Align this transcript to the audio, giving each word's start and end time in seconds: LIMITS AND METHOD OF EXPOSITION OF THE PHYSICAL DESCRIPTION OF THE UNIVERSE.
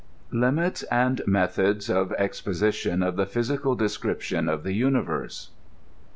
LIMITS 0.31 0.81
AND 0.89 1.21
METHOD 1.27 1.87
OF 1.91 2.11
EXPOSITION 2.17 3.03
OF 3.03 3.17
THE 3.17 3.27
PHYSICAL 3.27 3.75
DESCRIPTION 3.75 4.49
OF 4.49 4.63
THE 4.63 4.73
UNIVERSE. 4.73 5.51